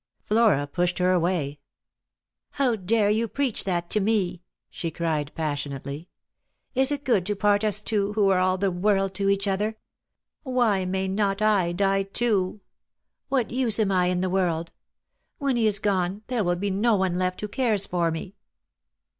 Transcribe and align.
Flora 0.25 0.65
pushed 0.65 0.97
her 0.97 1.11
away." 1.11 1.59
How 2.57 2.75
dare 2.75 3.11
you 3.11 3.27
preach 3.27 3.65
that 3.65 3.87
to 3.91 3.99
me?" 3.99 4.41
she 4.71 4.89
cried 4.89 5.31
passionately." 5.35 6.09
Is 6.73 6.91
it 6.91 7.03
good 7.03 7.23
to 7.27 7.35
part 7.35 7.63
us 7.63 7.81
two, 7.81 8.13
who 8.13 8.29
are 8.29 8.39
all 8.39 8.57
the 8.57 8.71
world 8.71 9.13
to 9.13 9.29
each 9.29 9.47
other? 9.47 9.77
Why 10.41 10.85
may 10.85 11.07
not 11.07 11.39
I 11.39 11.71
die 11.71 12.01
too? 12.01 12.61
What 13.29 13.51
use 13.51 13.79
am 13.79 13.91
I 13.91 14.07
in 14.07 14.21
the 14.21 14.29
world? 14.31 14.71
When 15.37 15.55
he 15.55 15.67
is 15.67 15.77
gone, 15.77 16.23
there 16.25 16.43
will 16.43 16.55
be 16.55 16.71
no 16.71 16.95
one 16.95 17.19
left 17.19 17.39
who 17.41 17.47
cares 17.47 17.85
for 17.85 18.09
me." 18.09 18.33